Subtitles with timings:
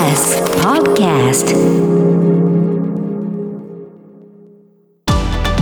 [0.00, 1.52] TBS Podcast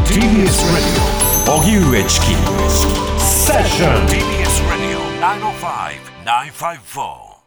[0.07, 1.03] TBS Radio.
[1.57, 2.27] 荻上チキ
[3.19, 5.01] セッション TBS Radio
[6.23, 7.43] 905-954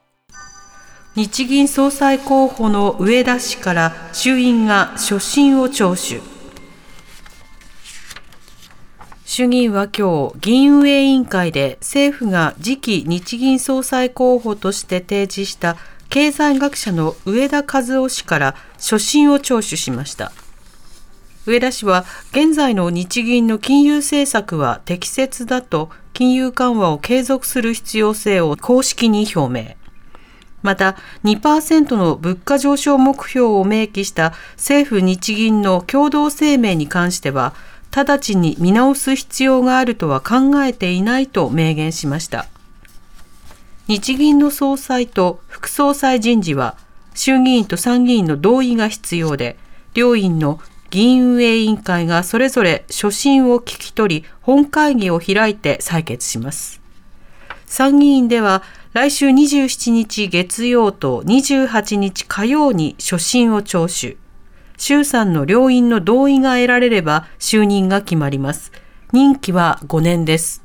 [1.15, 6.19] 日銀総裁候補の上田氏から衆院が所信を聴取。
[9.23, 15.77] 衆議院は今日議員運営委員会で政府が次期日銀総裁候補として提示した
[16.11, 20.33] 経済学者の上田和夫氏から所信を聴取しました。
[21.45, 29.75] 上田氏は現在の日銀の金融政策は適切だと金融緩和を継続する必要性を公式に表明。
[30.63, 37.53] また2%の物価上昇目標を明記した政府日銀の共同声明に関しては
[37.95, 42.47] 直ちに見直す必要があるとは考えていないと明言しました。
[43.91, 46.77] 日銀の総裁と副総裁人事は
[47.13, 49.57] 衆議院と参議院の同意が必要で
[49.93, 50.61] 両院の
[50.91, 56.79] 議員運営委員会がそれぞれ所信を聞き取り本会議を開いて採決します。
[57.65, 64.15] 参議院では来週27日月曜と28日火曜に所信を聴取。
[64.77, 68.71] 衆参の両院の同意が得られれば就任が決まります。
[69.11, 70.60] 任期は5年です。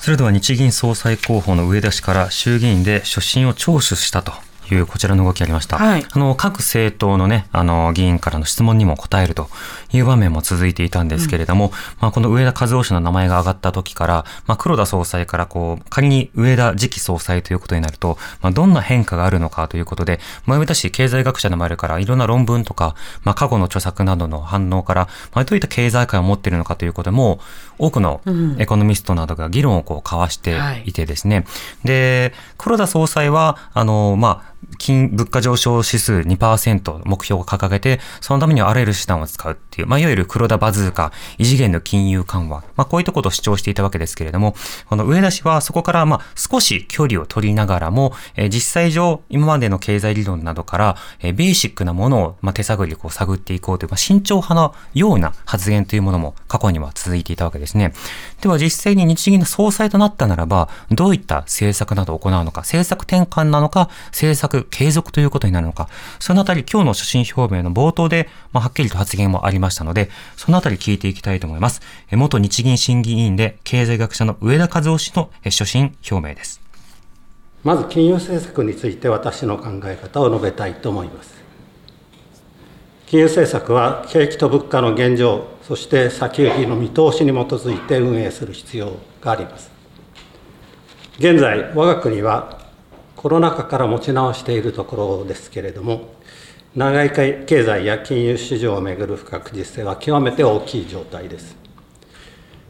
[0.00, 4.32] それでは日銀総裁候補の上田氏から衆議院で所信を聴取したと
[4.74, 5.76] いうこちらの動きありました。
[5.76, 9.48] はい、あの各政党のね、あの議員からの質問にも答えると
[9.92, 27.40] いう場面も続いていたんですけれども、うん、まあこの上田和夫氏の名前が挙がった時から、まあ黒田総裁からこう仮に上田次期総裁ということになると、まあどんな変化があるのかということで、まあ上田氏経済学者でもあるからいろんな論文とか、まあ過去の著作などの反応から、まあどういった経済界を持っているのかということも
[27.80, 28.20] 多くの
[28.58, 31.46] エコノミストなどが議論をこう交わしていてですね、
[31.82, 44.54] で黒田総裁はあのまあ金、物価上昇指数2%目標を掲げて、そのためにはあらゆる手段を使うっていう、まあ、いわゆる黒田バズーカ、異次元の金融緩和、まあ、こういうところを主張していたわけですけれども、
[44.86, 57.92] この上田氏はそこからまあ少し距離を取りながらも、えー、実際上、今までの経済理論などから、えー、ベーシックなものを、まあ、手探りこう探っていこうという、まあ、慎重派のような発言というものも過去には続いていたわけですね。
[58.40, 65.88] では実際に日銀の総裁となったならば、どういった政策などを行うのか、政策転換なのか、政策継続ということになるのか、
[66.18, 71.80] そのあたり今日の所信表明の冒頭で、まあ、はっきりと発言もありましたので、そのあたり聞いていきたいと思います。
[72.10, 76.60] 元日銀審議委員で経済学者の上田和夫氏の所信表明です。
[77.62, 81.34] まず金融政策について私の考え方を述べたいと思います。
[83.06, 89.70] 金融政策は景気と物価の現状、そして先行きの見通しに基づいて運営する必要があります。
[91.18, 92.60] 現在、我が国は
[93.20, 96.08] コロナ禍から持ち直しているところですけれども、
[96.74, 101.54] 長い経済や金融市場をめぐる不確実性は極めて大きい状態です。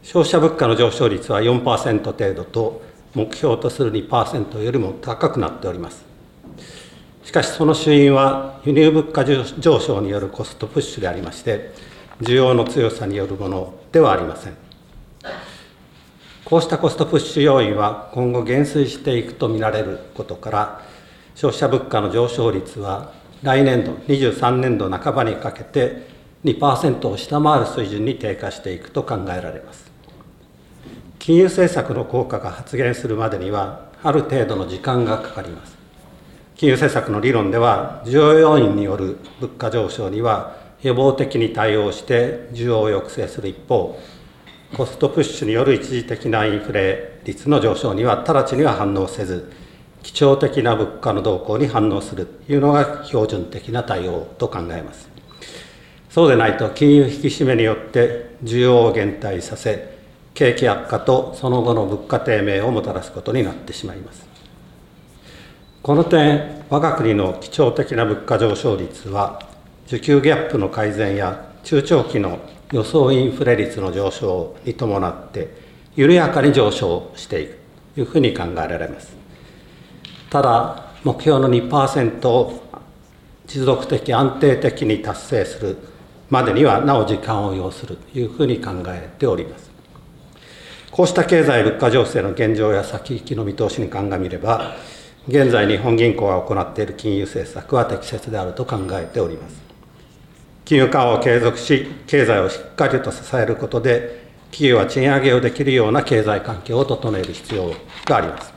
[0.03, 2.81] 消費者物価の上昇率は4%程度と、
[3.15, 6.03] 目標とする2%よりも高くなっております。
[7.23, 9.45] しかし、その主因は輸入物価上
[9.79, 11.71] 昇によるコストプッシュでありまして、
[12.19, 14.70] 需要の強さによるものではありません。
[16.51, 20.81] こうしたコストプッシュ要因は今後減衰していくと見られることから、
[21.33, 26.05] 消費者物価の上昇率は来年度、23年度半ばにかけて
[26.43, 29.89] 2%を下回る水準に低下していくと考えられます。
[31.19, 35.77] 金融政策の効果が発現するまでには、ある程度の時間がかかります。
[36.57, 43.97] 金融政策の理論では、需要要因による物価上昇には予防的に対応して需要を抑制する一方、
[44.75, 49.51] コストプッシュによる一時的なインフレ率の上昇には直ちには反応せず、
[50.01, 55.09] 基調的な物価の動向に反応するというのが標準的な対応と考えます。
[56.09, 59.97] そうでないと金融引き締めによって需要を減退させ、
[60.33, 64.25] 景気悪化とその後の物価低迷をもたらすことになってしまいます。
[65.83, 69.41] この点、我が国の基調的な物価上昇率は、
[69.87, 72.39] 需給ギャップの改善や中長期の
[72.71, 75.49] 予想インフレ率の上昇に伴って
[75.95, 77.57] 緩やかに上昇していく
[77.95, 79.15] というふうに考えられます。
[80.29, 82.61] ただ目標の2%を
[83.45, 85.77] 持続的安定的に達成する
[86.29, 89.69] までにはなお時間を要するというふうに考えております。
[90.89, 94.75] こうした経済物価情勢の現状や先行きの見通しに鑑みれば
[95.27, 99.70] 現在日本銀行が行っている金融政策は適切であると考えております。
[100.71, 107.73] 金融緩和を継続し、経済をしっかりと支えることで、企業は賃上げをできるような経済環境を整える必要
[108.05, 108.53] があります。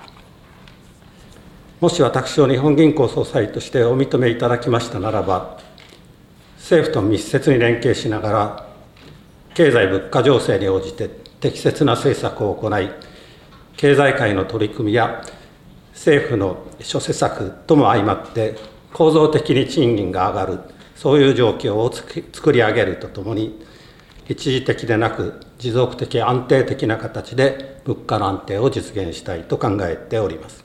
[1.81, 5.59] もし私を日本銀行総裁としてお認めいただきましたならば、
[6.59, 8.67] 政府と密接に連携しながら、
[9.55, 11.09] 経済物価情勢に応じて
[11.41, 12.91] 適切な政策を行い、
[13.77, 15.21] 経済界の取り組みや
[15.95, 18.55] 政府の諸施策とも相まって、
[18.93, 20.74] 構造的に賃金が上がる、
[21.05, 23.62] そういう状況を作り上げるとともに、
[24.27, 30.65] 一時的でなく持続的安定的な形で物価の安定を実現したいと考えております。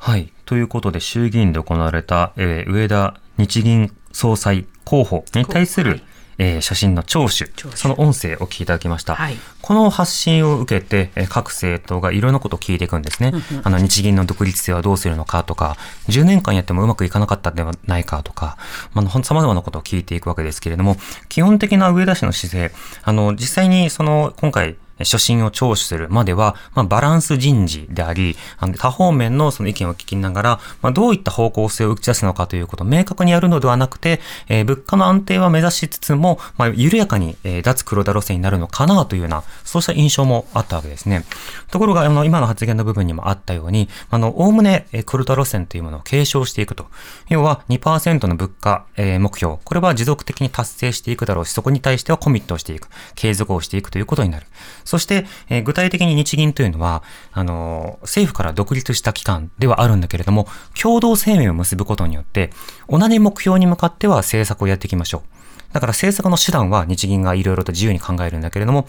[0.00, 0.32] はい。
[0.46, 9.14] ということで、衆議院で行われた、えー、上田日銀総裁候補に対する、はいえー、写真の聴取、その音声を聞いていただきました。
[9.14, 13.32] はい、この発信を受けて、えー、各政党がいろんなことを聞いていくんですね。
[13.62, 15.76] あの、日銀の独立性はどうするのかとか、
[16.08, 18.56] 10年間やってもうまくいかなかったんではないかとか、
[18.92, 20.96] まあ、様々なことを聞いていくわけですけれども、
[21.28, 41.24] 基本的な上田氏の姿勢、あの、実際にその、今回、初心を聴取するまでは、まあ、バランス人事であり、あの多方面のその意見を聞きながら、まあ、どういった方向性を打ち出すのかということを明確にやるのではなくて、えー、物価の安定は目指しつつも、まあ、緩やかに、えー、脱黒田路線になるのかなというような、そうした印象もあったわけですね。
[41.70, 46.86] ところが、あの、今の発言の部分にもあったように、あの、おおむね、え、黒田路線というものを継承していくと。
[47.28, 49.56] 要は2%の物価、えー、目標。
[49.62, 52.88] これは持続的に達成していくだろうし、そこに対してはコミットをしていく。
[53.14, 54.46] 継続をしていくということになる。
[54.86, 57.02] そして、えー、具体的に日銀というのは、
[57.32, 60.46] あの、政府から独立した機関ではあるんだけれども、
[60.80, 62.50] 共同声明を結ぶことによって、
[62.88, 65.74] 同じ目標に向かっては政策をやっていきましょう。
[65.74, 68.86] だから政策の手段は日銀がいろいろと自由に考えるんだけれども、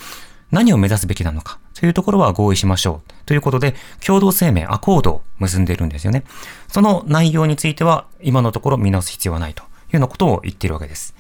[0.51, 3.11] 何を目指すべきなのかというところは合意しましょう。
[3.25, 6.23] ということで、共同声明、アコードを結んでいるんですよね。
[6.67, 11.16] その内容については、今のところ見直す必要はないというようなことを言っているわけです。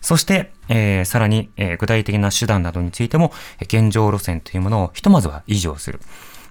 [0.00, 6.00] そして、えー、さらに、えー、具体的な手段などについても、現状路線というものをひとまずは維持をする。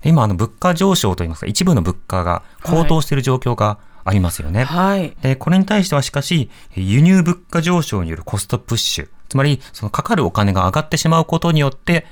[0.03, 4.63] 今、あの、物価上昇といいますか、一部の物価が高騰している状況がありますよね。
[4.63, 5.15] はい。
[5.21, 12.05] で、これに対してはしかし、輸入物価上昇によるコストプッシュ、つまり、そのかかるお金が上がってしまうことによって、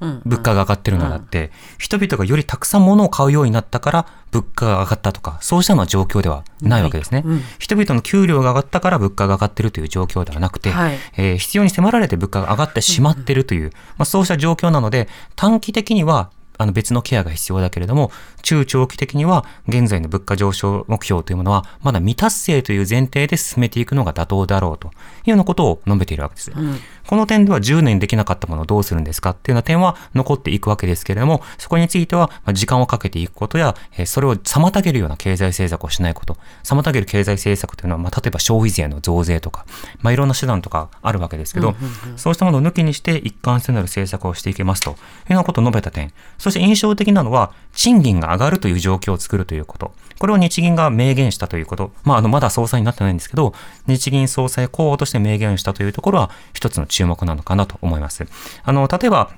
[0.00, 7.22] 物価が上がってるのだって、人々がよりたくさん物を買うようになったから物価が上がったとか、そうしたのは状況ではないわけですね。
[7.24, 7.36] はい。
[7.36, 18.10] うん、人々の給料が上がったから物価が上がってるという状況ではなくて、はい、えー、必要に迫られて物価が上がってしまってるという、まあ、そうした状況なので、短期的にはあの別のケアが必要だけれども、
[18.42, 24.90] 中長期的には現在の物価上昇目標というものはまだ未達成という前提で進めていくのが妥当だろうとい
[25.26, 26.52] うようなことを述べているわけです。
[26.52, 33.74] うん、この点では10年できなかったものをどうするんですかっていうような点は残っていくわけですけれども、そこについては時間をかけていくことや、
[34.06, 39.66] それを妨げるような経済政策をしないこと、妨げる経済政策というのは、まあ、例えば消費税の増税とか、
[40.00, 41.74] まあ、いろんな手段とかあるわけですけど、
[42.16, 44.98] そうしたものを抜きにして一貫性のある政策をしていけますというよ
[45.30, 49.92] うなことを述べた点、そして印象的なのは、賃金が上がるという状況を作るということ。
[50.18, 51.92] これを日銀が明言したということ。
[52.04, 53.52] まあ、あの、まだ総裁になってないんですけど、
[53.86, 58.26] 日銀総裁候補として明言したというところは、一つの注目なのかなと思います。
[58.64, 59.30] あの、例えば、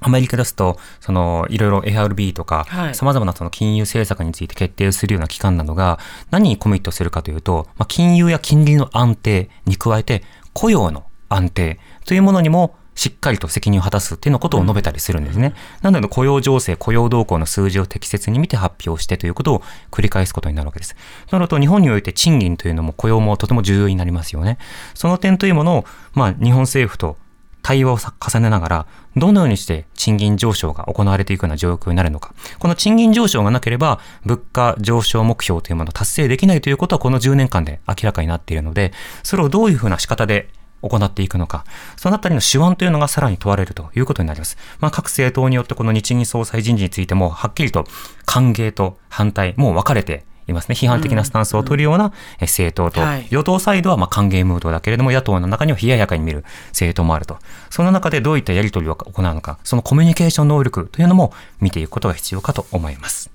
[0.00, 5.98] アメリカですと、その、いろいろ FRB とか、様々なその金融政策について決定するような機関などが、
[6.30, 10.22] 何にコミットするかというと、まあ、金融や金利の安定に加えて、
[10.54, 15.54] 雇用の安定というものにもしっかりと責任を果たすっていうのことを述べたりするんですね。
[15.82, 19.62] なので雇用情勢、雇用動向の数字を適切に見て発表してということを
[19.92, 20.96] 繰り返すことになるわけです。
[21.30, 24.58] なると日本において賃金というのも雇用もとても重要になりますよね。
[24.94, 27.16] その点というものを、まあ日本政府と
[27.62, 32.34] 対話を重ねながら、どのようにして賃金上昇が行われていくような状況になるのか。
[32.58, 38.92] この賃金上昇がなければ、物価上昇目標というものを達成できないということはこの10年間で明らかになっているので、
[39.22, 40.48] それをどういうふうな仕方で
[40.82, 41.64] 行っていくのか、
[41.96, 44.56] そのあたりの手腕というのがさらに問われるということになります。
[44.80, 47.84] まあ、各政党によってこの日銀総裁人事についても、はっきりと
[48.24, 50.74] 歓迎と反対、もう分かれていますね。
[50.74, 57.38] 批判的なスタンスを取るような政党と、与党サイドはまあ歓迎ムードだけれども、野党の中には冷ややかに見る政党もあると。
[57.70, 63.30] その中でどういったやり取りを行うのか、そのコミュニケーション能力というのも見ていくことが必要かと思います。